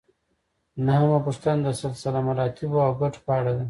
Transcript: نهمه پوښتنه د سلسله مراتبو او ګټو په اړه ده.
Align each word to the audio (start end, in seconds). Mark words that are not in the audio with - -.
نهمه 0.85 1.17
پوښتنه 1.25 1.59
د 1.65 1.67
سلسله 1.81 2.19
مراتبو 2.27 2.77
او 2.85 2.91
ګټو 3.01 3.19
په 3.25 3.31
اړه 3.39 3.51
ده. 3.55 3.59